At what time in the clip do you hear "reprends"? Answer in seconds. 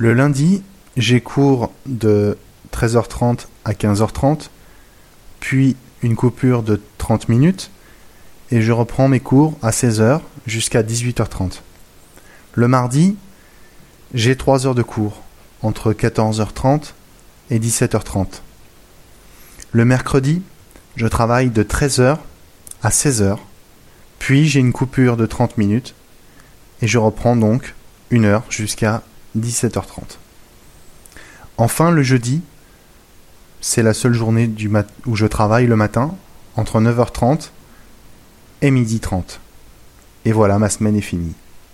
8.70-9.08, 26.98-27.34